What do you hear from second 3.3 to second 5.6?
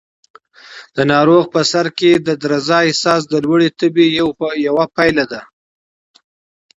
لوړې تبې یوه پایله ده.